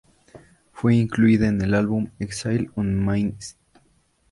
[0.73, 3.59] Fue incluida en su álbum "Exile on Main St.